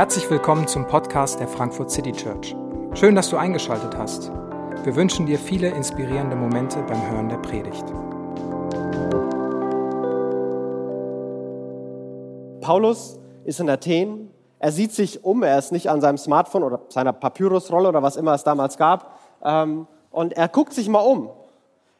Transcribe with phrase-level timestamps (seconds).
[0.00, 2.56] Herzlich willkommen zum Podcast der Frankfurt City Church.
[2.94, 4.32] Schön, dass du eingeschaltet hast.
[4.82, 7.84] Wir wünschen dir viele inspirierende Momente beim Hören der Predigt.
[12.62, 14.30] Paulus ist in Athen.
[14.58, 15.42] Er sieht sich um.
[15.42, 19.20] Er ist nicht an seinem Smartphone oder seiner Papyrusrolle oder was immer es damals gab.
[19.44, 21.28] Ähm, und er guckt sich mal um.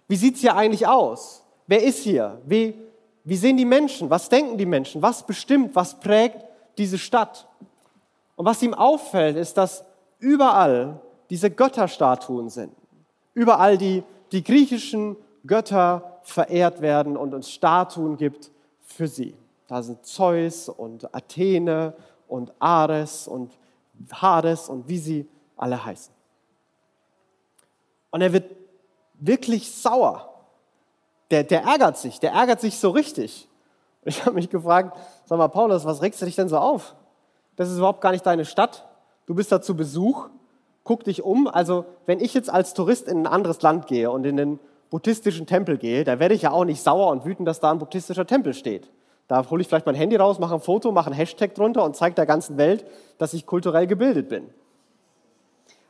[0.09, 1.45] Wie sieht es hier eigentlich aus?
[1.67, 2.41] Wer ist hier?
[2.46, 2.80] Wie,
[3.25, 4.09] wie sehen die Menschen?
[4.09, 5.03] Was denken die Menschen?
[5.03, 6.47] Was bestimmt, was prägt
[6.79, 7.47] diese Stadt?
[8.41, 9.85] Und was ihm auffällt, ist, dass
[10.19, 10.98] überall
[11.29, 12.73] diese Götterstatuen sind.
[13.35, 18.51] Überall die, die griechischen Götter verehrt werden und uns Statuen gibt
[18.81, 19.37] für sie.
[19.69, 21.93] Da sind Zeus und Athene
[22.29, 23.59] und Ares und
[24.11, 25.29] Hades und wie sie
[25.59, 26.15] alle heißen.
[28.11, 28.51] Und er wird
[29.19, 30.47] wirklich sauer.
[31.31, 33.51] Der, der ärgert sich, der ärgert sich so richtig.
[34.03, 36.97] Ich habe mich gefragt, sag mal, Paulus, was regst du dich denn so auf?
[37.61, 38.89] Das ist überhaupt gar nicht deine Stadt.
[39.27, 40.30] Du bist da zu Besuch,
[40.83, 41.47] guck dich um.
[41.47, 44.58] Also wenn ich jetzt als Tourist in ein anderes Land gehe und in den
[44.89, 47.78] buddhistischen Tempel gehe, da werde ich ja auch nicht sauer und wütend, dass da ein
[47.78, 48.91] buddhistischer Tempel steht.
[49.28, 51.97] Da hole ich vielleicht mein Handy raus, mache ein Foto, mache ein Hashtag drunter und
[51.97, 52.86] zeige der ganzen Welt,
[53.19, 54.48] dass ich kulturell gebildet bin.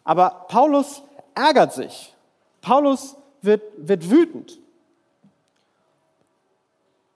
[0.03, 1.05] Aber Paulus
[1.37, 2.17] ärgert sich.
[2.63, 4.59] Paulus wird, wird wütend.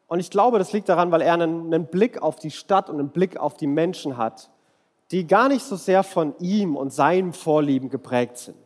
[0.07, 2.99] Und ich glaube, das liegt daran, weil er einen, einen Blick auf die Stadt und
[2.99, 4.51] einen Blick auf die Menschen hat,
[5.11, 8.57] die gar nicht so sehr von ihm und seinem Vorlieben geprägt sind.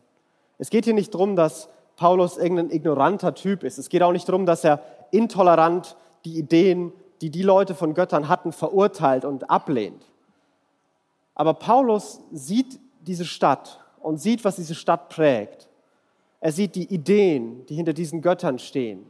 [0.57, 3.77] Es geht hier nicht darum, dass Paulus irgendein ignoranter Typ ist.
[3.77, 4.81] Es geht auch nicht darum, dass er
[5.11, 10.05] intolerant die Ideen, die die Leute von Göttern hatten, verurteilt und ablehnt.
[11.35, 15.69] Aber Paulus sieht diese Stadt und sieht, was diese Stadt prägt.
[16.41, 19.05] Er sieht die Ideen, die hinter diesen Göttern stehen.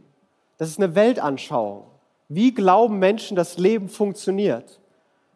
[0.58, 1.83] Das ist eine Weltanschauung.
[2.30, 4.80] Wie glauben Menschen, das Leben funktioniert?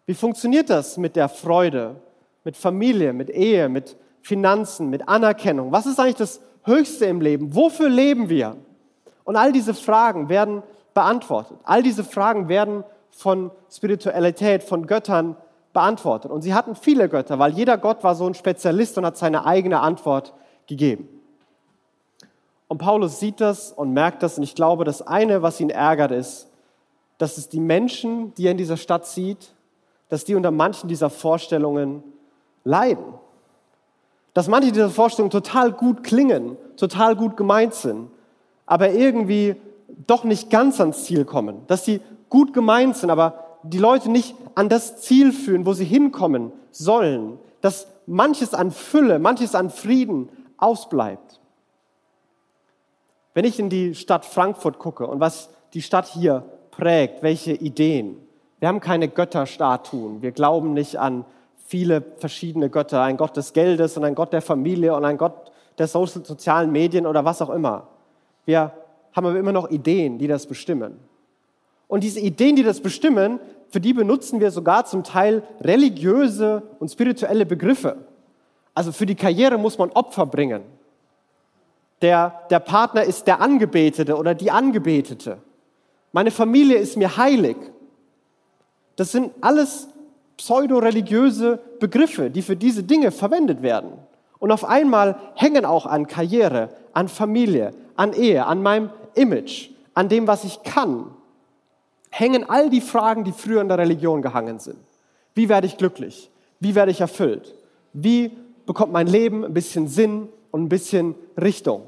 [0.06, 1.96] Wie funktioniert das mit der Freude,
[2.44, 5.72] mit Familie, mit Ehe, mit Finanzen, mit Anerkennung?
[5.72, 7.56] Was ist eigentlich das Höchste im Leben?
[7.56, 8.58] Wofür leben wir?
[9.24, 10.62] Und all diese Fragen werden
[10.94, 11.58] beantwortet.
[11.64, 15.36] All diese Fragen werden von Spiritualität, von Göttern
[15.74, 16.32] beantwortet.
[16.32, 19.46] Und sie hatten viele Götter, weil jeder Gott war so ein Spezialist und hat seine
[19.46, 20.34] eigene Antwort
[20.68, 21.10] gegeben.
[22.68, 24.38] Und Paulus sieht das und merkt das.
[24.38, 26.50] Und ich glaube, das eine, was ihn ärgert, ist,
[27.18, 29.54] dass es die Menschen, die er in dieser Stadt sieht,
[30.10, 32.04] dass die unter manchen dieser Vorstellungen
[32.64, 33.06] leiden.
[34.34, 38.10] Dass manche dieser Vorstellungen total gut klingen, total gut gemeint sind,
[38.66, 39.56] aber irgendwie
[40.08, 41.62] doch nicht ganz ans Ziel kommen.
[41.68, 45.86] Dass sie gut gemeint sind, aber die Leute nicht an das Ziel führen, wo sie
[45.86, 47.38] hinkommen sollen.
[47.62, 51.40] Dass manches an Fülle, manches an Frieden ausbleibt.
[53.34, 56.46] Wenn ich in die Stadt Frankfurt gucke und was die Stadt hier
[56.78, 58.18] prägt, welche Ideen.
[58.60, 60.22] Wir haben keine Götterstatuen.
[60.22, 61.26] Wir glauben nicht an
[61.66, 63.02] viele verschiedene Götter.
[63.02, 67.06] Ein Gott des Geldes und ein Gott der Familie und ein Gott der sozialen Medien
[67.08, 67.88] oder was auch immer.
[68.46, 68.72] Wir
[69.14, 71.00] haben aber immer noch Ideen, die das bestimmen.
[71.88, 73.40] Und diese Ideen, die das bestimmen,
[73.70, 77.98] für die benutzen wir sogar zum Teil religiöse und spirituelle Begriffe.
[78.74, 80.62] Also für die Karriere muss man Opfer bringen.
[82.02, 85.38] Der, der Partner ist der Angebetete oder die Angebetete.
[86.14, 87.58] Meine Familie ist mir heilig.
[88.96, 89.90] Das sind alles
[90.38, 93.94] pseudo-religiöse Begriffe, die für diese Dinge verwendet werden.
[94.40, 100.08] Und auf einmal hängen auch an Karriere, an Familie, an Ehe, an meinem Image, an
[100.08, 101.08] dem, was ich kann,
[102.12, 104.78] hängen all die Fragen, die früher in der Religion gehangen sind.
[105.34, 106.30] Wie werde ich glücklich?
[106.60, 107.56] Wie werde ich erfüllt?
[107.92, 108.32] Wie
[108.68, 111.84] bekommt mein Leben ein bisschen Sinn und ein bisschen Richtung?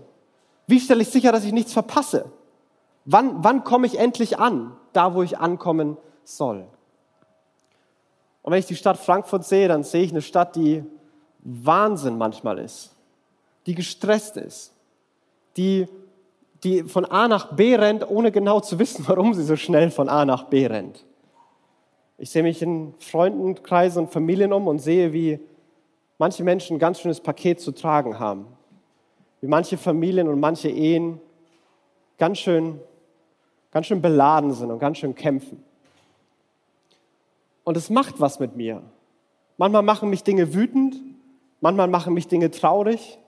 [0.65, 2.25] Wie stelle ich sicher, dass ich nichts verpasse?
[3.05, 6.65] Wann, wann komme ich endlich an, da wo ich ankommen soll?
[8.41, 10.83] Und wenn ich die Stadt Frankfurt sehe, dann sehe ich eine Stadt, die
[11.39, 12.95] Wahnsinn manchmal ist,
[13.67, 14.73] die gestresst ist,
[15.57, 15.87] die,
[16.63, 20.09] die von A nach B rennt, ohne genau zu wissen, warum sie so schnell von
[20.09, 21.05] A nach B rennt.
[22.17, 25.39] Ich sehe mich in Freundenkreisen und Familien um und sehe, wie
[26.17, 28.47] manche Menschen ein ganz schönes Paket zu tragen haben.
[29.41, 31.19] Wie manche Familien und manche Ehen
[32.17, 32.79] ganz schön
[33.75, 35.61] ganz schön beladen sind und ganz schön kämpfen.
[37.65, 38.81] Und es macht was mit mir.
[39.57, 40.95] Manchmal machen mich Dinge wütend,
[41.59, 43.19] manchmal machen mich Dinge traurig,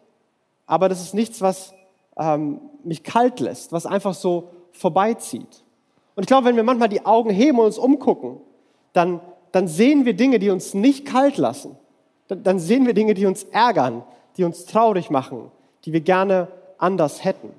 [0.65, 1.73] aber das ist nichts, was
[2.15, 5.65] ähm, mich kalt lässt, was einfach so vorbeizieht.
[6.15, 8.37] Und ich glaube, wenn wir manchmal die Augen heben und uns umgucken,
[8.93, 9.19] dann,
[9.51, 11.75] dann sehen wir Dinge, die uns nicht kalt lassen.
[12.29, 14.01] Dann, dann sehen wir Dinge, die uns ärgern,
[14.37, 15.51] die uns traurig machen,
[15.83, 16.47] die wir gerne
[16.77, 17.49] anders hätten.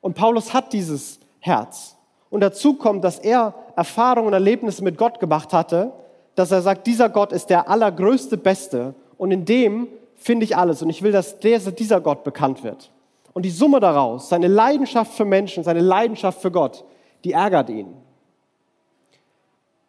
[0.00, 1.96] Und Paulus hat dieses Herz.
[2.30, 5.92] Und dazu kommt, dass er Erfahrungen und Erlebnisse mit Gott gemacht hatte,
[6.36, 10.82] dass er sagt, dieser Gott ist der allergrößte, beste und in dem finde ich alles
[10.82, 12.90] und ich will, dass dieser Gott bekannt wird.
[13.32, 16.84] Und die Summe daraus, seine Leidenschaft für Menschen, seine Leidenschaft für Gott,
[17.24, 17.94] die ärgert ihn.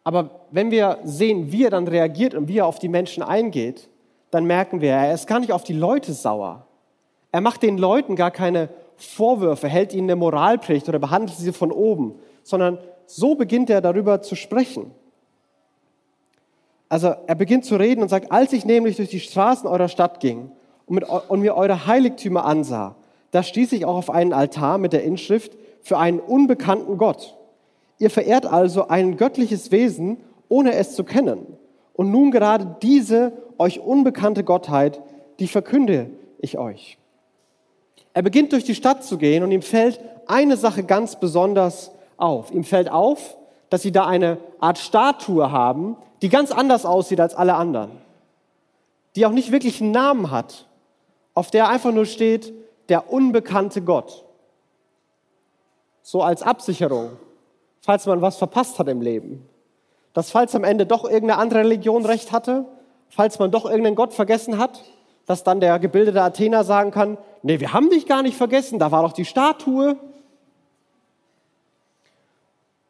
[0.04, 3.88] Aber wenn wir sehen, wie er dann reagiert und wie er auf die Menschen eingeht,
[4.30, 6.66] dann merken wir, er ist gar nicht auf die Leute sauer.
[7.30, 11.72] Er macht den Leuten gar keine Vorwürfe, hält ihnen eine Moralpredigt oder behandelt sie von
[11.72, 14.90] oben, sondern so beginnt er darüber zu sprechen.
[16.88, 20.20] Also er beginnt zu reden und sagt, als ich nämlich durch die Straßen eurer Stadt
[20.20, 20.50] ging
[20.86, 22.96] und, mit, und mir eure Heiligtümer ansah,
[23.30, 27.36] da stieß ich auch auf einen Altar mit der Inschrift für einen unbekannten Gott.
[27.98, 30.18] Ihr verehrt also ein göttliches Wesen,
[30.48, 31.46] ohne es zu kennen.
[31.94, 35.00] Und nun gerade diese euch unbekannte Gottheit,
[35.38, 36.10] die verkünde
[36.40, 36.98] ich euch.
[38.12, 42.50] Er beginnt durch die Stadt zu gehen und ihm fällt eine Sache ganz besonders auf.
[42.50, 43.36] Ihm fällt auf,
[43.70, 47.90] dass sie da eine Art Statue haben, die ganz anders aussieht als alle anderen.
[49.16, 50.66] Die auch nicht wirklich einen Namen hat,
[51.34, 52.52] auf der einfach nur steht,
[52.88, 54.24] der unbekannte Gott.
[56.02, 57.10] So als Absicherung,
[57.80, 59.48] falls man was verpasst hat im Leben.
[60.12, 62.66] Dass falls am Ende doch irgendeine andere Religion recht hatte,
[63.08, 64.82] falls man doch irgendeinen Gott vergessen hat,
[65.26, 68.90] dass dann der gebildete Athener sagen kann, nee, wir haben dich gar nicht vergessen, da
[68.90, 69.96] war doch die Statue.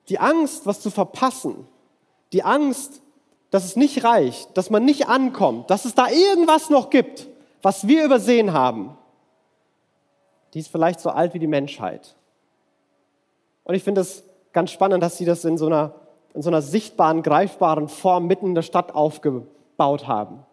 [0.08, 1.66] Die Angst, was zu verpassen,
[2.32, 3.02] die Angst,
[3.50, 7.28] dass es nicht reicht, dass man nicht ankommt, dass es da irgendwas noch gibt,
[7.60, 8.96] was wir übersehen haben,
[10.54, 12.14] die ist vielleicht so alt wie die Menschheit.
[13.64, 15.94] Und ich finde es ganz spannend, dass sie das in so einer,
[16.34, 20.44] in so einer sichtbaren, greifbaren Form mitten in der Stadt aufgebaut haben.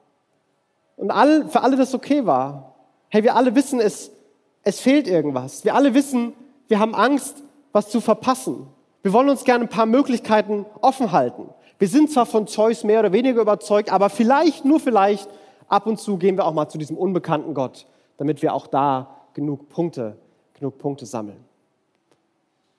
[0.96, 2.76] Und all, für alle das okay war.
[3.10, 4.12] Hey, wir alle wissen, es,
[4.64, 5.64] es fehlt irgendwas.
[5.64, 6.34] Wir alle wissen,
[6.68, 7.42] wir haben Angst,
[7.72, 8.68] was zu verpassen.
[9.02, 11.50] Wir wollen uns gerne ein paar Möglichkeiten offen halten.
[11.78, 15.30] Wir sind zwar von Zeus mehr oder weniger überzeugt, aber vielleicht, nur vielleicht,
[15.70, 17.86] ab und zu gehen wir auch mal zu diesem unbekannten Gott,
[18.18, 20.18] damit wir auch da genug Punkte,
[20.56, 21.46] genug Punkte sammeln.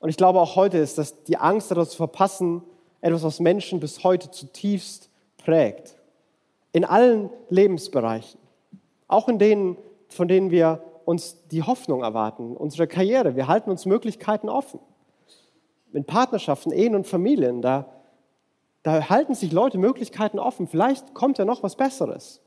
[0.01, 2.63] Und ich glaube auch heute ist, dass die Angst, etwas zu verpassen,
[3.01, 5.09] etwas, was Menschen bis heute zutiefst
[5.39, 5.95] prägt.
[6.73, 8.39] In allen Lebensbereichen.
[9.09, 9.77] Auch in denen,
[10.09, 13.37] von denen wir uns die Hoffnung erwarten, unsere Karriere.
[13.37, 14.81] Wir halten uns Möglichkeiten offen.
[15.93, 17.87] In Partnerschaften, Ehen und Familien, da,
[18.83, 20.69] da halten sich Leute Möglichkeiten offen.
[20.69, 22.41] Vielleicht kommt ja noch was Besseres.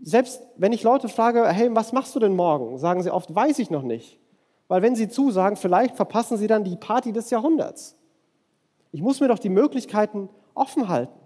[0.00, 2.78] Selbst wenn ich Leute frage, hey, was machst du denn morgen?
[2.78, 4.18] Sagen sie oft, weiß ich noch nicht.
[4.66, 7.96] Weil wenn sie zusagen, vielleicht verpassen sie dann die Party des Jahrhunderts.
[8.90, 11.18] Ich muss mir doch die Möglichkeiten offen halten.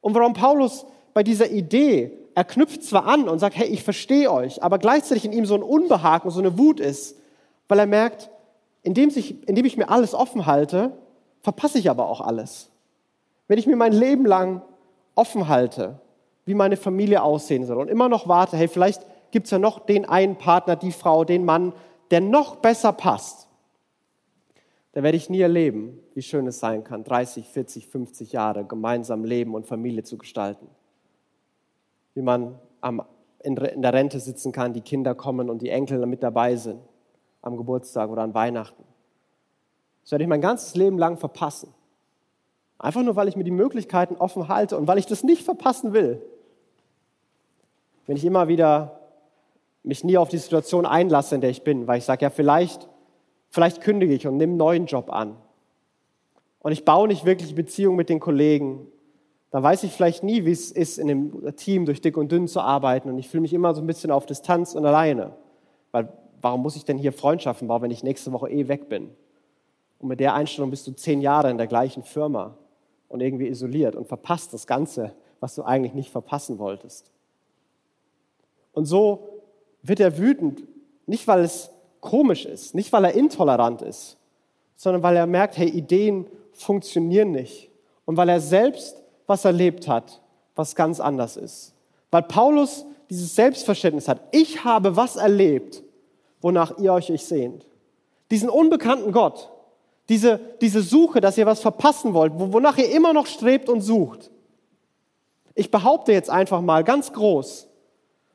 [0.00, 4.30] Und warum Paulus bei dieser Idee, er knüpft zwar an und sagt, hey, ich verstehe
[4.30, 7.16] euch, aber gleichzeitig in ihm so ein Unbehagen, so eine Wut ist,
[7.68, 8.30] weil er merkt,
[8.86, 10.92] indem, sich, indem ich mir alles offen halte,
[11.40, 12.70] verpasse ich aber auch alles.
[13.48, 14.62] Wenn ich mir mein Leben lang
[15.16, 16.00] offen halte,
[16.44, 19.80] wie meine Familie aussehen soll und immer noch warte, hey, vielleicht gibt es ja noch
[19.80, 21.72] den einen Partner, die Frau, den Mann,
[22.12, 23.48] der noch besser passt,
[24.92, 29.24] dann werde ich nie erleben, wie schön es sein kann, 30, 40, 50 Jahre gemeinsam
[29.24, 30.68] Leben und Familie zu gestalten.
[32.14, 33.02] Wie man am,
[33.42, 36.80] in der Rente sitzen kann, die Kinder kommen und die Enkel mit dabei sind,
[37.42, 38.84] am Geburtstag oder an Weihnachten.
[40.02, 41.72] Das werde ich mein ganzes Leben lang verpassen.
[42.78, 45.92] Einfach nur, weil ich mir die Möglichkeiten offen halte und weil ich das nicht verpassen
[45.92, 46.22] will
[48.06, 49.00] wenn ich immer wieder
[49.82, 52.88] mich nie auf die Situation einlasse, in der ich bin, weil ich sage, ja, vielleicht,
[53.50, 55.36] vielleicht kündige ich und nehme einen neuen Job an.
[56.60, 58.86] Und ich baue nicht wirklich Beziehungen mit den Kollegen.
[59.50, 62.48] Da weiß ich vielleicht nie, wie es ist, in einem Team durch dick und dünn
[62.48, 63.08] zu arbeiten.
[63.08, 65.32] Und ich fühle mich immer so ein bisschen auf Distanz und alleine.
[65.92, 66.08] Weil
[66.40, 69.10] warum muss ich denn hier Freundschaften bauen, wenn ich nächste Woche eh weg bin?
[69.98, 72.56] Und mit der Einstellung bist du zehn Jahre in der gleichen Firma
[73.08, 77.10] und irgendwie isoliert und verpasst das Ganze, was du eigentlich nicht verpassen wolltest.
[78.72, 79.28] Und so
[79.82, 80.64] wird er wütend,
[81.06, 84.18] nicht weil es komisch ist, nicht weil er intolerant ist,
[84.74, 87.70] sondern weil er merkt, hey, Ideen funktionieren nicht.
[88.04, 90.20] Und weil er selbst was erlebt hat,
[90.54, 91.74] was ganz anders ist.
[92.10, 95.82] Weil Paulus dieses Selbstverständnis hat, ich habe was erlebt,
[96.46, 97.66] wonach ihr euch sehnt.
[98.30, 99.50] Diesen unbekannten Gott,
[100.08, 104.30] diese, diese Suche, dass ihr was verpassen wollt, wonach ihr immer noch strebt und sucht.
[105.56, 107.66] Ich behaupte jetzt einfach mal ganz groß,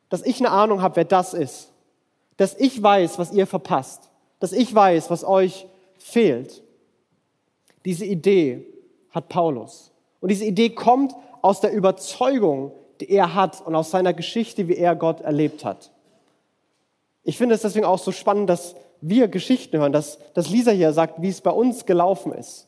[0.09, 1.71] dass ich eine Ahnung habe, wer das ist.
[2.35, 4.09] Dass ich weiß, was ihr verpasst.
[4.41, 5.65] Dass ich weiß, was euch
[5.97, 6.63] fehlt.
[7.85, 8.67] Diese Idee
[9.11, 9.93] hat Paulus.
[10.19, 14.75] Und diese Idee kommt aus der Überzeugung, die er hat und aus seiner Geschichte, wie
[14.75, 15.91] er Gott erlebt hat.
[17.23, 20.93] Ich finde es deswegen auch so spannend, dass wir Geschichten hören, dass, dass Lisa hier
[20.93, 22.67] sagt, wie es bei uns gelaufen ist.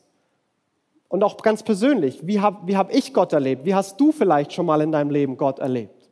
[1.08, 3.64] Und auch ganz persönlich, wie habe wie hab ich Gott erlebt?
[3.64, 6.10] Wie hast du vielleicht schon mal in deinem Leben Gott erlebt?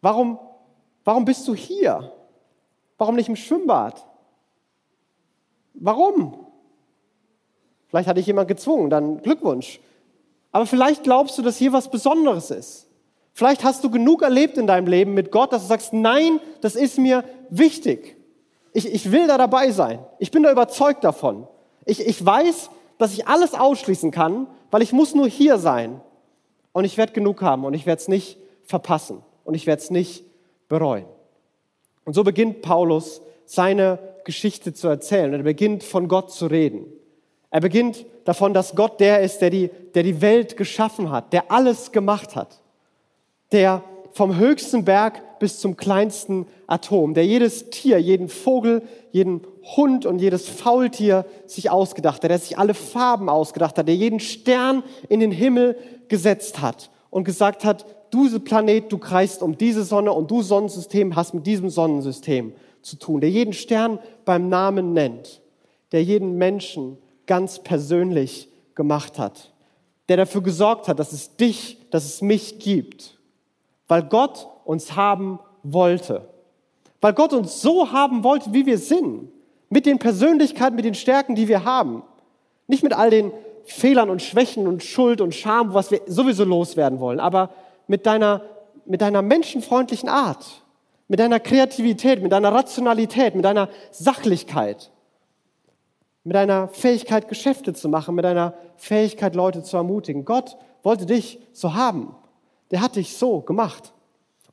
[0.00, 0.38] Warum,
[1.04, 2.12] warum bist du hier?
[2.96, 4.06] Warum nicht im Schwimmbad?
[5.74, 6.46] Warum?
[7.88, 9.80] Vielleicht hat dich jemand gezwungen, dann Glückwunsch.
[10.52, 12.87] Aber vielleicht glaubst du, dass hier was Besonderes ist.
[13.38, 16.74] Vielleicht hast du genug erlebt in deinem Leben mit Gott, dass du sagst, nein, das
[16.74, 18.16] ist mir wichtig.
[18.72, 20.00] Ich, ich will da dabei sein.
[20.18, 21.46] Ich bin da überzeugt davon.
[21.84, 22.68] Ich, ich weiß,
[22.98, 26.00] dass ich alles ausschließen kann, weil ich muss nur hier sein.
[26.72, 29.90] Und ich werde genug haben und ich werde es nicht verpassen und ich werde es
[29.92, 30.24] nicht
[30.68, 31.04] bereuen.
[32.04, 35.32] Und so beginnt Paulus seine Geschichte zu erzählen.
[35.32, 36.86] Er beginnt von Gott zu reden.
[37.52, 41.52] Er beginnt davon, dass Gott der ist, der die, der die Welt geschaffen hat, der
[41.52, 42.62] alles gemacht hat,
[43.52, 49.42] der vom höchsten Berg bis zum kleinsten Atom, der jedes Tier, jeden Vogel, jeden
[49.76, 54.20] Hund und jedes Faultier sich ausgedacht hat, der sich alle Farben ausgedacht hat, der jeden
[54.20, 55.76] Stern in den Himmel
[56.08, 61.14] gesetzt hat und gesagt hat, du Planet, du kreist um diese Sonne und du Sonnensystem
[61.14, 65.42] hast mit diesem Sonnensystem zu tun, der jeden Stern beim Namen nennt,
[65.92, 69.52] der jeden Menschen ganz persönlich gemacht hat,
[70.08, 73.17] der dafür gesorgt hat, dass es dich, dass es mich gibt
[73.88, 76.28] weil Gott uns haben wollte.
[77.00, 79.30] Weil Gott uns so haben wollte, wie wir sind.
[79.70, 82.02] Mit den Persönlichkeiten, mit den Stärken, die wir haben.
[82.66, 83.32] Nicht mit all den
[83.64, 87.50] Fehlern und Schwächen und Schuld und Scham, was wir sowieso loswerden wollen, aber
[87.86, 88.42] mit deiner,
[88.86, 90.62] mit deiner menschenfreundlichen Art,
[91.06, 94.90] mit deiner Kreativität, mit deiner Rationalität, mit deiner Sachlichkeit,
[96.24, 100.24] mit deiner Fähigkeit, Geschäfte zu machen, mit deiner Fähigkeit, Leute zu ermutigen.
[100.24, 102.16] Gott wollte dich so haben
[102.70, 103.92] der hat dich so gemacht.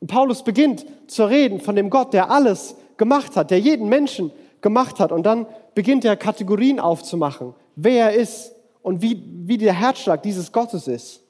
[0.00, 4.30] Und Paulus beginnt zu reden von dem Gott, der alles gemacht hat, der jeden Menschen
[4.60, 5.12] gemacht hat.
[5.12, 10.52] Und dann beginnt er Kategorien aufzumachen, wer er ist und wie, wie der Herzschlag dieses
[10.52, 11.22] Gottes ist.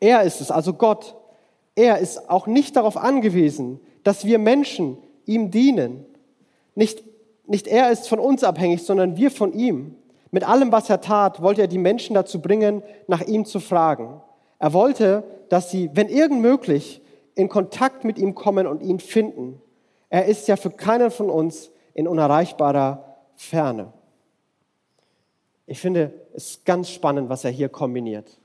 [0.00, 1.14] Er ist es, also Gott.
[1.76, 6.04] Er ist auch nicht darauf angewiesen, dass wir Menschen ihm dienen.
[6.74, 7.02] Nicht,
[7.46, 9.96] nicht er ist von uns abhängig, sondern wir von ihm.
[10.30, 14.20] Mit allem, was er tat, wollte er die Menschen dazu bringen, nach ihm zu fragen.
[14.64, 17.02] Er wollte, dass sie, wenn irgend möglich,
[17.34, 19.60] in Kontakt mit ihm kommen und ihn finden.
[20.08, 23.92] Er ist ja für keinen von uns in unerreichbarer Ferne.
[25.66, 28.40] Ich finde es ganz spannend, was er hier kombiniert.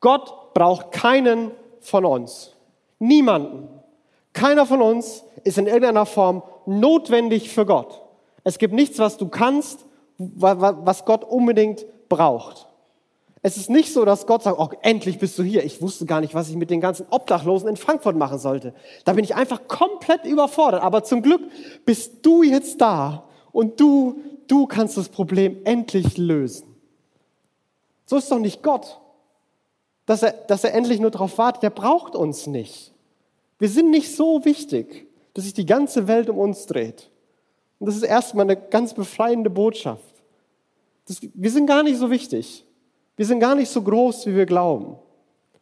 [0.00, 2.56] Gott braucht keinen von uns.
[2.98, 3.68] Niemanden.
[4.32, 8.02] Keiner von uns ist in irgendeiner Form notwendig für Gott.
[8.42, 12.67] Es gibt nichts, was du kannst, was Gott unbedingt braucht.
[13.42, 15.64] Es ist nicht so, dass Gott sagt, oh, endlich bist du hier.
[15.64, 18.74] Ich wusste gar nicht, was ich mit den ganzen Obdachlosen in Frankfurt machen sollte.
[19.04, 20.82] Da bin ich einfach komplett überfordert.
[20.82, 21.42] Aber zum Glück
[21.84, 26.74] bist du jetzt da und du, du kannst das Problem endlich lösen.
[28.06, 29.00] So ist doch nicht Gott,
[30.06, 31.62] dass er, dass er endlich nur darauf wartet.
[31.62, 32.92] Der braucht uns nicht.
[33.58, 37.10] Wir sind nicht so wichtig, dass sich die ganze Welt um uns dreht.
[37.78, 40.02] Und das ist erstmal eine ganz befreiende Botschaft.
[41.06, 42.64] Das, wir sind gar nicht so wichtig.
[43.18, 44.96] Wir sind gar nicht so groß, wie wir glauben.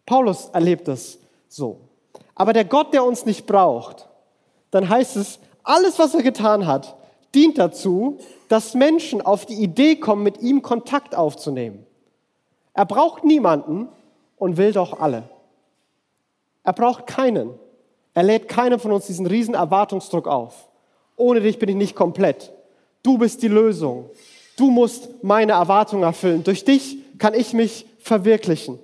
[0.05, 1.79] Paulus erlebt das so.
[2.35, 4.07] Aber der Gott, der uns nicht braucht,
[4.71, 6.97] dann heißt es, alles, was er getan hat,
[7.35, 8.19] dient dazu,
[8.51, 11.87] dass Menschen auf die Idee kommen, mit ihm Kontakt aufzunehmen.
[12.75, 13.89] Er braucht niemanden
[14.37, 15.23] und will doch alle.
[16.63, 17.55] Er braucht keinen.
[18.13, 20.69] Er lädt keinem von uns diesen riesen Erwartungsdruck auf.
[21.17, 22.53] Ohne dich bin ich nicht komplett.
[23.03, 24.11] Du bist die Lösung.
[24.59, 26.45] Du musst meine Erwartungen erfüllen.
[26.45, 28.79] Durch dich kann ich mich verwirklichen.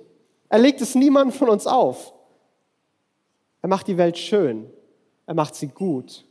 [0.49, 2.13] Er legt es niemandem von uns auf.
[3.61, 4.69] Er macht die Welt schön.
[5.25, 6.25] Er macht sie gut.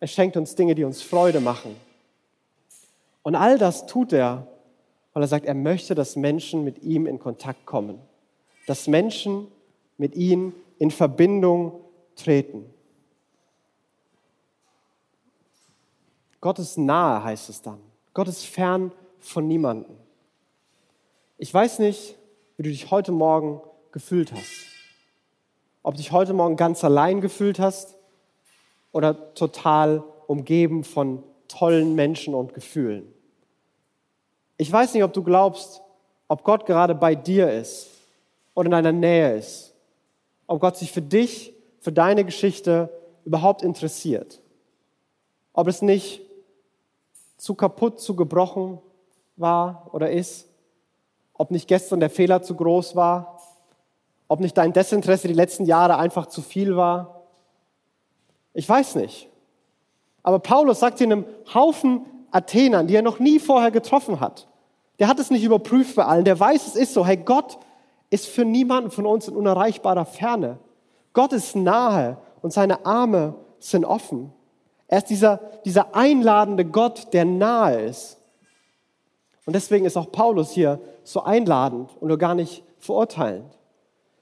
[0.00, 1.76] Er schenkt uns Dinge, die uns Freude machen.
[3.22, 4.48] Und all das tut er,
[5.12, 8.00] weil er sagt, er möchte, dass Menschen mit ihm in Kontakt kommen.
[8.66, 9.46] Dass Menschen
[9.96, 11.80] mit ihm in Verbindung
[12.16, 12.66] treten.
[16.40, 17.78] Gott ist nahe, heißt es dann.
[18.12, 18.90] Gott ist fern
[19.20, 20.01] von niemandem.
[21.42, 22.16] Ich weiß nicht,
[22.56, 24.64] wie du dich heute Morgen gefühlt hast.
[25.82, 27.96] Ob du dich heute Morgen ganz allein gefühlt hast
[28.92, 33.12] oder total umgeben von tollen Menschen und Gefühlen.
[34.56, 35.82] Ich weiß nicht, ob du glaubst,
[36.28, 37.88] ob Gott gerade bei dir ist
[38.54, 39.74] oder in deiner Nähe ist.
[40.46, 42.88] Ob Gott sich für dich, für deine Geschichte
[43.24, 44.40] überhaupt interessiert.
[45.54, 46.20] Ob es nicht
[47.36, 48.78] zu kaputt, zu gebrochen
[49.34, 50.51] war oder ist.
[51.34, 53.40] Ob nicht gestern der Fehler zu groß war.
[54.28, 57.22] Ob nicht dein Desinteresse die letzten Jahre einfach zu viel war.
[58.54, 59.28] Ich weiß nicht.
[60.22, 64.48] Aber Paulus sagt in einem Haufen Athenern, die er noch nie vorher getroffen hat,
[64.98, 66.24] Der hat es nicht überprüft bei allen.
[66.24, 67.04] Der weiß, es ist so.
[67.04, 67.58] Hey, Gott
[68.10, 70.58] ist für niemanden von uns in unerreichbarer Ferne.
[71.12, 74.32] Gott ist nahe und seine Arme sind offen.
[74.86, 78.18] Er ist dieser, dieser einladende Gott, der nahe ist.
[79.46, 83.58] Und deswegen ist auch Paulus hier so einladend und nur gar nicht verurteilend.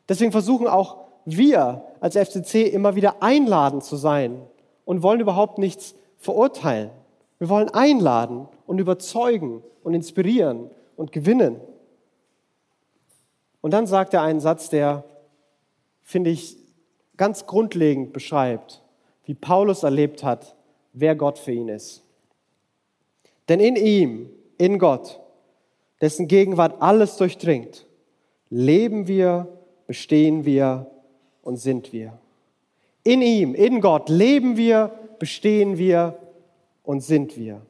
[0.08, 4.42] Deswegen versuchen auch wir als FCC immer wieder einladend zu sein
[4.84, 6.90] und wollen überhaupt nichts verurteilen.
[7.38, 11.60] Wir wollen einladen und überzeugen und inspirieren und gewinnen.
[13.60, 15.04] Und dann sagt er einen Satz, der,
[16.02, 16.56] finde ich,
[17.16, 18.82] ganz grundlegend beschreibt,
[19.25, 20.56] wie Paulus erlebt hat,
[20.92, 22.02] wer Gott für ihn ist.
[23.49, 25.20] Denn in ihm, in Gott,
[26.00, 27.87] dessen Gegenwart alles durchdringt,
[28.49, 29.49] leben wir,
[29.87, 30.90] bestehen wir
[31.42, 32.19] und sind wir.
[33.02, 36.19] In ihm, in Gott leben wir, bestehen wir
[36.83, 37.62] und sind wir.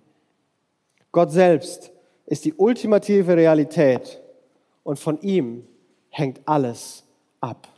[1.12, 1.92] Gott selbst
[2.26, 4.20] ist die ultimative Realität
[4.84, 5.66] und von ihm
[6.08, 7.04] hängt alles
[7.40, 7.68] ab.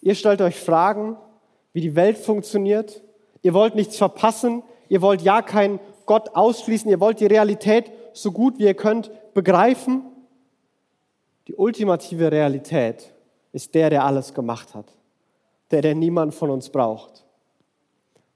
[0.00, 1.16] Ihr stellt euch Fragen,
[1.72, 3.02] wie die Welt funktioniert.
[3.42, 4.62] Ihr wollt nichts verpassen.
[4.88, 6.90] Ihr wollt ja keinen Gott ausschließen.
[6.90, 10.02] Ihr wollt die Realität so gut wie ihr könnt begreifen.
[11.48, 13.14] Die ultimative Realität
[13.52, 14.96] ist der, der alles gemacht hat.
[15.70, 17.24] Der, der niemand von uns braucht.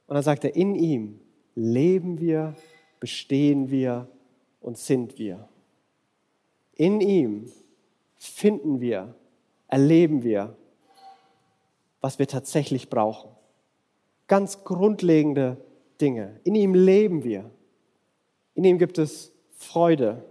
[0.07, 1.21] Und dann sagt er, in ihm
[1.55, 2.55] leben wir,
[3.01, 4.09] bestehen wir
[4.61, 5.49] und sind wir.
[6.75, 7.51] In ihm
[8.17, 9.15] finden wir,
[9.69, 10.57] erleben wir,
[12.01, 13.31] was wir tatsächlich brauchen.
[14.29, 15.57] Ganz grundlegende
[16.01, 16.41] Dinge.
[16.45, 17.51] In ihm leben wir.
[18.55, 20.23] In ihm gibt es Freude,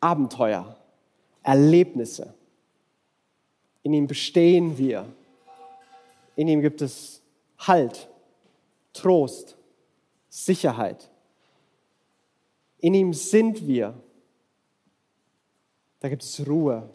[0.00, 0.76] Abenteuer,
[1.42, 2.34] Erlebnisse.
[3.82, 5.06] In ihm bestehen wir.
[6.36, 7.20] In ihm gibt es
[7.58, 8.08] Halt,
[8.92, 9.56] Trost,
[10.28, 11.10] Sicherheit.
[12.78, 13.94] In ihm sind wir.
[16.00, 16.90] Da gibt es Ruhe.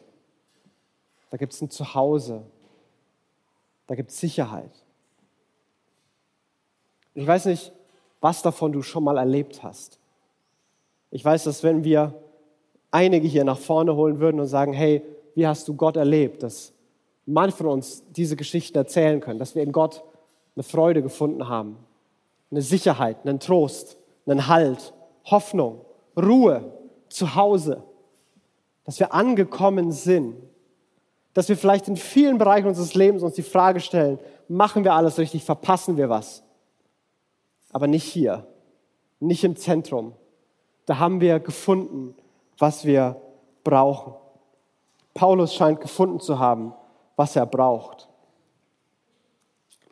[1.29, 2.43] Da gibt es ein Zuhause.
[3.87, 4.71] Da gibt es Sicherheit.
[7.13, 7.71] Ich weiß nicht,
[8.19, 9.98] was davon du schon mal erlebt hast.
[11.11, 12.13] Ich weiß, dass wenn wir
[12.91, 15.03] einige hier nach vorne holen würden und sagen, hey,
[15.35, 16.73] wie hast du Gott erlebt, dass
[17.25, 20.03] manche von uns diese Geschichten erzählen können, dass wir in Gott
[20.55, 21.77] eine Freude gefunden haben,
[22.51, 24.93] eine Sicherheit, einen Trost, einen Halt,
[25.25, 25.85] Hoffnung,
[26.17, 26.73] Ruhe,
[27.09, 27.83] Zuhause,
[28.83, 30.35] dass wir angekommen sind,
[31.33, 35.17] dass wir vielleicht in vielen Bereichen unseres Lebens uns die Frage stellen, machen wir alles
[35.19, 36.43] richtig, verpassen wir was?
[37.71, 38.47] Aber nicht hier,
[39.19, 40.13] nicht im Zentrum.
[40.89, 42.15] Da haben wir gefunden,
[42.57, 43.21] was wir
[43.63, 44.15] brauchen.
[45.13, 46.73] Paulus scheint gefunden zu haben,
[47.15, 48.09] was er braucht.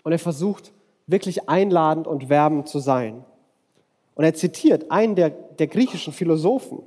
[0.02, 0.74] Und er versucht
[1.06, 3.24] wirklich einladend und werbend zu sein.
[4.16, 6.82] Und er zitiert einen der, der griechischen Philosophen.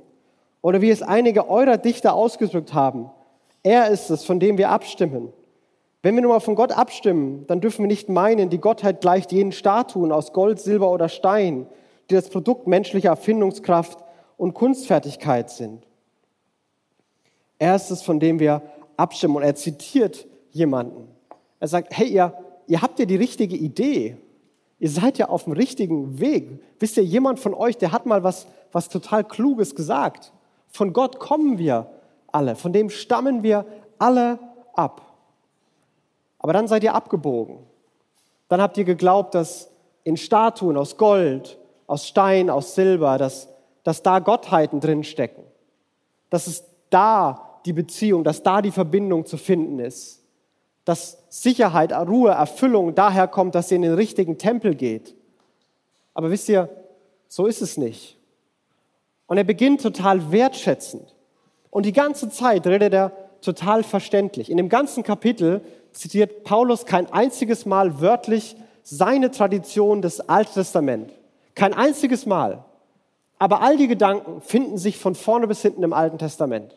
[0.61, 3.09] Oder wie es einige eurer Dichter ausgedrückt haben,
[3.63, 5.31] er ist es, von dem wir abstimmen.
[6.01, 9.31] Wenn wir nun mal von Gott abstimmen, dann dürfen wir nicht meinen, die Gottheit gleicht
[9.31, 11.65] jenen Statuen aus Gold, Silber oder Stein,
[12.11, 13.97] die das Produkt menschlicher Erfindungskraft
[14.37, 15.85] und Kunstfertigkeit sind.
[17.57, 18.61] Er ist es, von dem wir
[18.97, 19.37] abstimmen.
[19.37, 21.07] Und er zitiert jemanden.
[21.59, 22.33] Er sagt, hey, ihr,
[22.67, 24.17] ihr habt ja die richtige Idee.
[24.79, 26.59] Ihr seid ja auf dem richtigen Weg.
[26.79, 30.33] Wisst ihr, jemand von euch, der hat mal was, was total Kluges gesagt.
[30.69, 31.91] Von Gott kommen wir
[32.31, 32.55] alle.
[32.55, 33.65] Von dem stammen wir
[33.99, 34.39] alle
[34.73, 35.01] ab.
[36.39, 37.59] Aber dann seid ihr abgebogen.
[38.47, 39.69] Dann habt ihr geglaubt, dass
[40.03, 41.59] in Statuen aus Gold,
[41.91, 43.49] aus Stein, aus Silber, dass,
[43.83, 45.43] dass da Gottheiten drinstecken.
[46.29, 50.23] Dass es da die Beziehung, dass da die Verbindung zu finden ist.
[50.85, 55.15] Dass Sicherheit, Ruhe, Erfüllung daher kommt, dass ihr in den richtigen Tempel geht.
[56.13, 56.69] Aber wisst ihr,
[57.27, 58.17] so ist es nicht.
[59.27, 61.13] Und er beginnt total wertschätzend.
[61.71, 64.49] Und die ganze Zeit redet er total verständlich.
[64.49, 65.59] In dem ganzen Kapitel
[65.91, 71.11] zitiert Paulus kein einziges Mal wörtlich seine Tradition des Alten Testament.
[71.61, 72.65] Kein einziges Mal.
[73.37, 76.75] Aber all die Gedanken finden sich von vorne bis hinten im Alten Testament.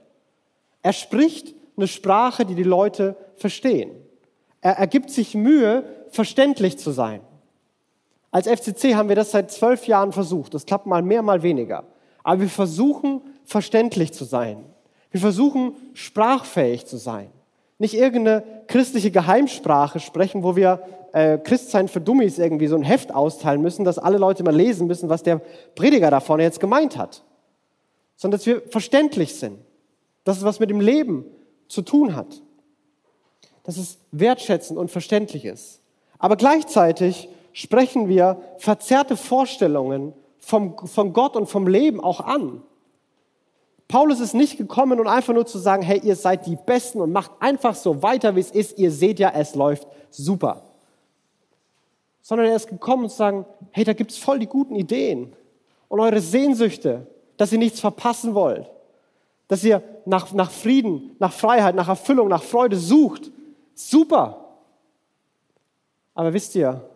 [0.83, 3.93] Er spricht eine Sprache, die die Leute verstehen.
[4.61, 7.23] Er, er gibt sich Mühe, verständlich zu sein.
[8.31, 10.53] Als FCC haben wir das seit zwölf Jahren versucht.
[10.53, 11.85] Das klappt mal mehr, mal weniger.
[12.23, 14.67] Aber wir versuchen, verständlich zu sein.
[15.11, 17.31] Wir versuchen, sprachfähig zu sein.
[17.85, 23.15] Nicht irgendeine christliche Geheimsprache sprechen, wo wir äh, Christsein für Dummies irgendwie so ein Heft
[23.15, 25.43] austeilen müssen, dass alle Leute mal lesen müssen, was der
[25.75, 27.23] Prediger da vorne jetzt gemeint hat.
[28.17, 29.59] Sondern dass wir verständlich sind
[30.25, 31.25] dass es was mit dem Leben
[31.69, 32.43] zu tun hat,
[33.63, 35.81] dass es wertschätzend und verständlich ist.
[36.19, 42.63] Aber gleichzeitig sprechen wir verzerrte Vorstellungen vom, von Gott und vom Leben auch an.
[43.89, 47.13] Paulus ist nicht gekommen, um einfach nur zu sagen, hey, ihr seid die Besten und
[47.13, 48.79] macht einfach so weiter, wie es ist.
[48.79, 50.63] Ihr seht ja, es läuft super.
[52.23, 55.35] Sondern er ist gekommen, um zu sagen, hey, da gibt es voll die guten Ideen
[55.89, 58.71] und eure Sehnsüchte, dass ihr nichts verpassen wollt,
[59.49, 63.31] dass ihr nach, nach Frieden, nach Freiheit, nach Erfüllung, nach Freude sucht.
[63.75, 64.57] Super.
[66.15, 66.89] Aber wisst ihr,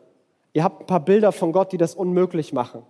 [0.53, 2.83] ihr habt ein paar Bilder von Gott, die das unmöglich machen.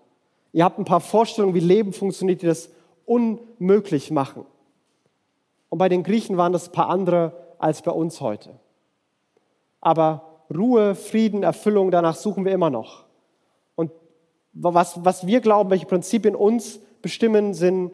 [0.52, 2.70] Ihr habt ein paar Vorstellungen, wie Leben funktioniert, die das
[3.08, 4.44] unmöglich machen.
[5.68, 8.58] Und bei den Griechen waren das ein paar andere als bei uns heute.
[9.80, 13.04] Aber Ruhe, Frieden, Erfüllung, danach suchen wir immer noch.
[13.74, 13.90] Und
[14.52, 17.92] was, was wir glauben, welche Prinzipien uns bestimmen, sind,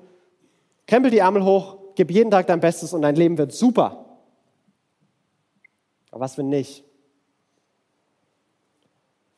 [0.86, 4.04] krempel die Ärmel hoch, gib jeden Tag dein Bestes und dein Leben wird super.
[6.10, 6.84] Aber was, wenn nicht?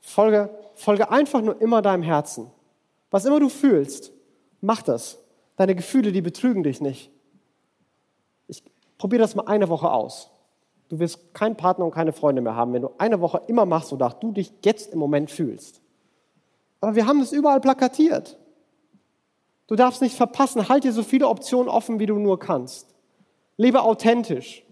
[0.01, 2.51] Folge, folge einfach nur immer deinem Herzen.
[3.11, 4.13] Was immer du fühlst,
[4.61, 5.19] mach das.
[5.57, 7.11] Deine Gefühle, die betrügen dich nicht.
[8.47, 8.63] Ich
[8.99, 10.31] probiere das mal eine Woche aus.
[10.89, 13.91] Du wirst keinen Partner und keine Freunde mehr haben, wenn du eine Woche immer machst,
[13.91, 15.81] wonach du dich jetzt im Moment fühlst.
[16.81, 18.39] Aber wir haben das überall plakatiert.
[19.67, 22.95] Du darfst nicht verpassen, halt dir so viele Optionen offen, wie du nur kannst.
[23.57, 24.63] Lebe authentisch.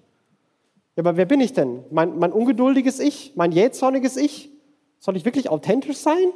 [0.94, 1.82] Ja, aber wer bin ich denn?
[1.90, 3.32] Mein, mein ungeduldiges Ich?
[3.34, 4.50] Mein jähzorniges Ich?
[5.00, 6.28] Soll ich wirklich authentisch sein?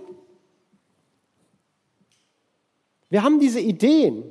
[3.11, 4.25] Wir haben diese Ideen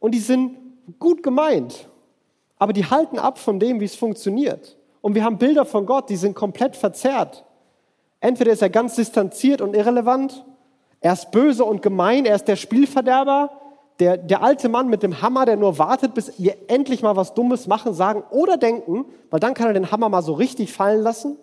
[0.00, 0.56] und die sind
[0.98, 1.88] gut gemeint,
[2.58, 4.76] aber die halten ab von dem, wie es funktioniert.
[5.00, 7.44] Und wir haben Bilder von Gott, die sind komplett verzerrt.
[8.20, 10.44] Entweder ist er ganz distanziert und irrelevant,
[11.00, 13.50] er ist böse und gemein, er ist der Spielverderber,
[14.00, 17.34] der, der alte Mann mit dem Hammer, der nur wartet, bis wir endlich mal was
[17.34, 21.02] Dummes machen, sagen oder denken, weil dann kann er den Hammer mal so richtig fallen
[21.02, 21.36] lassen.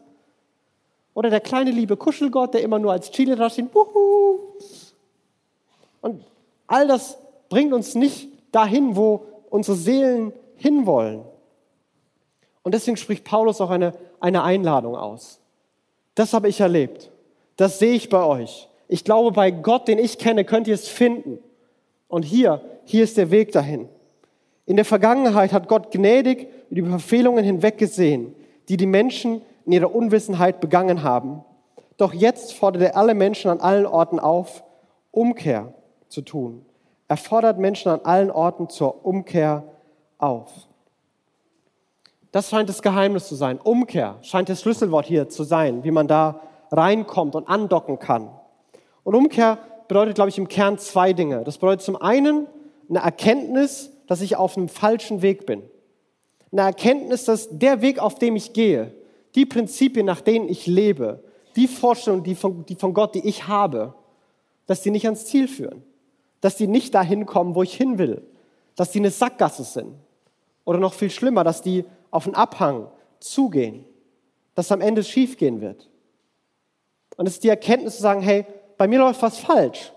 [1.14, 3.50] Oder der kleine liebe Kuschelgott, der immer nur als Chile da.
[3.50, 4.40] Wuhu.
[6.02, 6.24] Und
[6.68, 7.18] all das
[7.50, 11.24] bringt uns nicht dahin, wo unsere Seelen hinwollen.
[12.64, 15.40] Und deswegen spricht Paulus auch eine, eine Einladung aus.
[16.16, 17.12] Das habe ich erlebt.
[17.58, 18.70] Das sehe ich bei euch.
[18.88, 21.40] Ich glaube, bei Gott, den ich kenne, könnt ihr es finden.
[22.08, 23.90] Und hier, hier ist der Weg dahin.
[24.66, 28.36] In der Vergangenheit hat Gott gnädig über die Verfehlungen hinweggesehen,
[28.70, 31.44] die die Menschen in ihrer Unwissenheit begangen haben.
[31.98, 34.64] Doch jetzt fordert er alle Menschen an allen Orten auf,
[35.12, 35.74] Umkehr
[36.10, 36.66] zu tun.
[37.08, 39.64] Er fordert Menschen an allen Orten zur Umkehr
[40.18, 40.52] auf.
[42.32, 43.60] Das scheint das Geheimnis zu sein.
[43.62, 46.42] Umkehr scheint das Schlüsselwort hier zu sein, wie man da
[46.72, 48.30] reinkommt und andocken kann.
[49.04, 51.44] Und Umkehr bedeutet, glaube ich, im Kern zwei Dinge.
[51.44, 52.48] Das bedeutet zum einen
[52.90, 55.64] eine Erkenntnis, dass ich auf einem falschen Weg bin.
[56.52, 58.94] Eine Erkenntnis, dass der Weg, auf dem ich gehe,
[59.36, 61.24] die Prinzipien, nach denen ich lebe,
[61.56, 63.94] die Vorstellungen, die von, die von Gott, die ich habe,
[64.66, 65.84] dass die nicht ans Ziel führen.
[66.46, 68.22] Dass die nicht dahin kommen, wo ich hin will.
[68.76, 69.96] Dass die eine Sackgasse sind.
[70.64, 73.84] Oder noch viel schlimmer, dass die auf einen Abhang zugehen.
[74.54, 75.90] Dass am Ende schief gehen wird.
[77.18, 78.46] Und es ist die Erkenntnis zu sagen, hey,
[78.78, 79.92] bei mir läuft was falsch.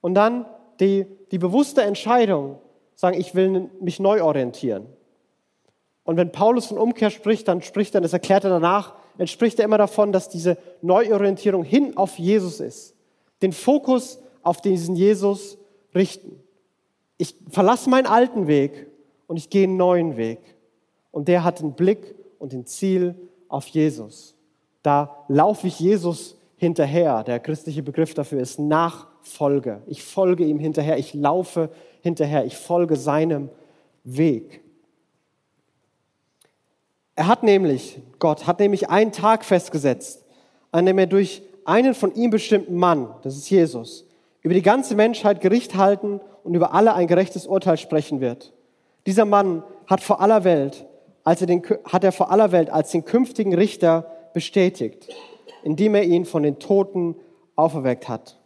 [0.00, 0.46] Und dann
[0.80, 2.56] die, die bewusste Entscheidung,
[2.94, 4.86] sagen, ich will mich neu orientieren.
[6.04, 9.58] Und wenn Paulus von Umkehr spricht, dann spricht er, das erklärt er danach, dann spricht
[9.58, 12.94] er immer davon, dass diese Neuorientierung hin auf Jesus ist.
[13.42, 15.58] Den Fokus auf diesen Jesus
[15.94, 16.40] richten.
[17.18, 18.86] Ich verlasse meinen alten Weg
[19.26, 20.40] und ich gehe einen neuen Weg.
[21.10, 23.14] Und der hat den Blick und den Ziel
[23.48, 24.34] auf Jesus.
[24.82, 27.24] Da laufe ich Jesus hinterher.
[27.24, 29.82] Der christliche Begriff dafür ist Nachfolge.
[29.86, 31.70] Ich folge ihm hinterher, ich laufe
[32.02, 33.50] hinterher, ich folge seinem
[34.04, 34.62] Weg.
[37.14, 40.24] Er hat nämlich, Gott hat nämlich einen Tag festgesetzt,
[40.72, 44.06] an dem er durch einen von ihm bestimmten Mann, das ist Jesus,
[44.42, 48.52] über die ganze Menschheit Gericht halten und über alle ein gerechtes Urteil sprechen wird.
[49.06, 50.86] Dieser Mann hat vor aller Welt,
[51.24, 55.08] als er den, hat er vor aller Welt als den künftigen Richter bestätigt
[55.62, 57.16] indem er ihn von den Toten
[57.56, 58.38] auferweckt hat.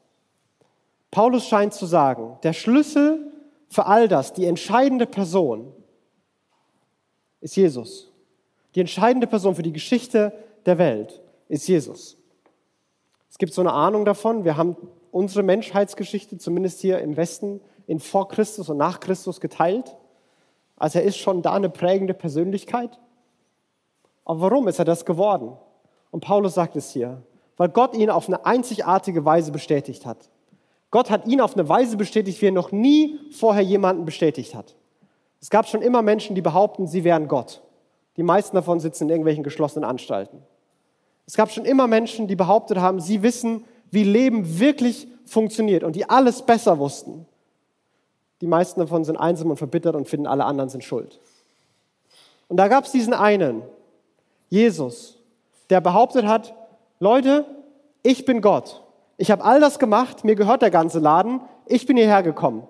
[1.10, 3.32] Paulus scheint zu sagen, der Schlüssel
[3.68, 5.72] für all das, die entscheidende Person,
[7.40, 8.10] ist Jesus.
[8.74, 10.32] Die entscheidende Person für die Geschichte
[10.66, 12.16] der Welt ist Jesus.
[13.30, 14.76] Es gibt so eine Ahnung davon, wir haben
[15.14, 19.96] unsere Menschheitsgeschichte, zumindest hier im Westen, in vor Christus und nach Christus geteilt.
[20.76, 22.98] Also er ist schon da eine prägende Persönlichkeit.
[24.24, 25.52] Aber warum ist er das geworden?
[26.10, 27.22] Und Paulus sagt es hier,
[27.56, 30.30] weil Gott ihn auf eine einzigartige Weise bestätigt hat.
[30.90, 34.74] Gott hat ihn auf eine Weise bestätigt, wie er noch nie vorher jemanden bestätigt hat.
[35.40, 37.62] Es gab schon immer Menschen, die behaupten, sie wären Gott.
[38.16, 40.42] Die meisten davon sitzen in irgendwelchen geschlossenen Anstalten.
[41.24, 45.96] Es gab schon immer Menschen, die behauptet haben, sie wissen, wie Leben wirklich funktioniert und
[45.96, 47.26] die alles besser wussten.
[48.40, 51.20] Die meisten davon sind einsam und verbittert und finden, alle anderen sind schuld.
[52.48, 53.62] Und da gab es diesen einen,
[54.50, 55.18] Jesus,
[55.70, 56.54] der behauptet hat,
[57.00, 57.46] Leute,
[58.02, 58.82] ich bin Gott.
[59.16, 62.66] Ich habe all das gemacht, mir gehört der ganze Laden, ich bin hierher gekommen.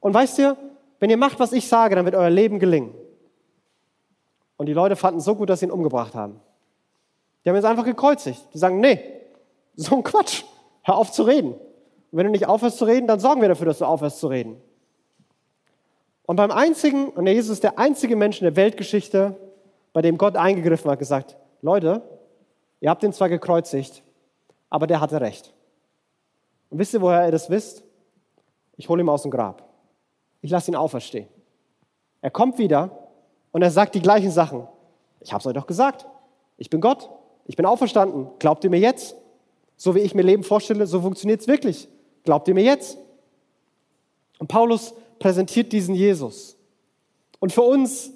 [0.00, 0.56] Und weißt ihr,
[0.98, 2.94] wenn ihr macht, was ich sage, dann wird euer Leben gelingen.
[4.56, 6.40] Und die Leute fanden es so gut, dass sie ihn umgebracht haben.
[7.44, 8.48] Die haben ihn einfach gekreuzigt.
[8.52, 9.19] Die sagen, nee,
[9.74, 10.44] so ein Quatsch,
[10.82, 11.52] hör auf zu reden.
[11.52, 14.26] Und wenn du nicht aufhörst zu reden, dann sorgen wir dafür, dass du aufhörst zu
[14.26, 14.60] reden.
[16.24, 19.36] Und beim einzigen, und Jesus ist der einzige Mensch in der Weltgeschichte,
[19.92, 22.02] bei dem Gott eingegriffen hat, gesagt, Leute,
[22.80, 24.02] ihr habt ihn zwar gekreuzigt,
[24.68, 25.52] aber der hatte recht.
[26.70, 27.82] Und wisst ihr, woher ihr das wisst?
[28.76, 29.68] Ich hole ihn aus dem Grab.
[30.40, 31.28] Ich lasse ihn auferstehen.
[32.22, 33.08] Er kommt wieder
[33.52, 34.66] und er sagt die gleichen Sachen.
[35.20, 36.06] Ich habe es euch doch gesagt.
[36.56, 37.10] Ich bin Gott.
[37.46, 38.28] Ich bin auferstanden.
[38.38, 39.16] Glaubt ihr mir jetzt?
[39.80, 41.88] So wie ich mir Leben vorstelle, so funktioniert es wirklich.
[42.24, 42.98] Glaubt ihr mir jetzt?
[44.38, 46.58] Und Paulus präsentiert diesen Jesus.
[47.38, 48.12] Und für uns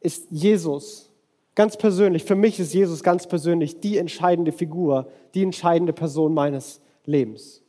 [0.00, 1.10] ist Jesus
[1.54, 6.82] ganz persönlich, für mich ist Jesus ganz persönlich die entscheidende Figur, die entscheidende Person meines
[7.06, 7.62] Lebens.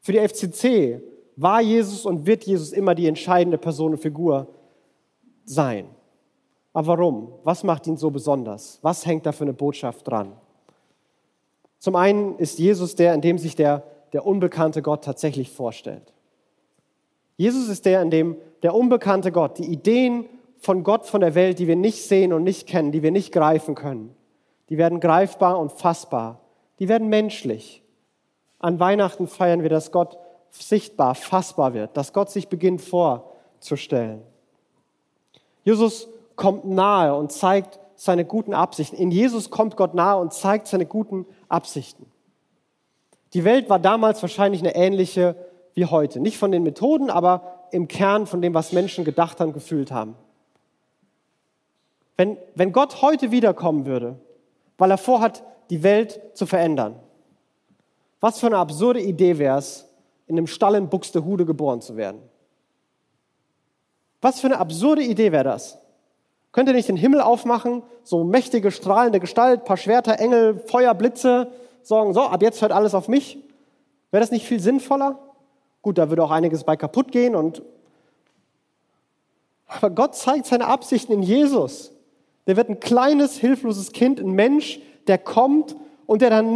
[0.00, 1.02] Für die FCC
[1.36, 4.46] war Jesus und wird Jesus immer die entscheidende Person und Figur
[5.44, 5.84] sein.
[6.72, 7.34] Aber warum?
[7.44, 8.78] Was macht ihn so besonders?
[8.80, 10.32] Was hängt da für eine Botschaft dran?
[11.86, 16.12] Zum einen ist Jesus der, in dem sich der, der unbekannte Gott tatsächlich vorstellt.
[17.36, 20.24] Jesus ist der, in dem der unbekannte Gott die Ideen
[20.58, 23.30] von Gott, von der Welt, die wir nicht sehen und nicht kennen, die wir nicht
[23.30, 24.16] greifen können,
[24.68, 26.40] die werden greifbar und fassbar,
[26.80, 27.84] die werden menschlich.
[28.58, 30.18] An Weihnachten feiern wir, dass Gott
[30.50, 34.22] sichtbar, fassbar wird, dass Gott sich beginnt vorzustellen.
[35.62, 38.96] Jesus kommt nahe und zeigt seine guten Absichten.
[38.96, 42.06] In Jesus kommt Gott nahe und zeigt seine guten Absichten.
[43.34, 45.36] Die Welt war damals wahrscheinlich eine ähnliche
[45.74, 46.20] wie heute.
[46.20, 50.16] Nicht von den Methoden, aber im Kern von dem, was Menschen gedacht haben, gefühlt haben.
[52.16, 54.18] Wenn, wenn Gott heute wiederkommen würde,
[54.78, 57.00] weil er vorhat, die Welt zu verändern,
[58.20, 59.88] was für eine absurde Idee wäre es,
[60.26, 62.20] in einem Stall in Buxtehude geboren zu werden.
[64.20, 65.78] Was für eine absurde Idee wäre das?
[66.56, 71.52] Könnt ihr nicht den Himmel aufmachen, so mächtige, strahlende Gestalt, paar Schwerter, Engel, Feuer, Blitze,
[71.82, 73.36] sagen, so, ab jetzt hört alles auf mich?
[74.10, 75.18] Wäre das nicht viel sinnvoller?
[75.82, 77.62] Gut, da würde auch einiges bei kaputt gehen und
[79.66, 81.92] aber Gott zeigt seine Absichten in Jesus.
[82.46, 86.54] Der wird ein kleines, hilfloses Kind, ein Mensch, der kommt und der dann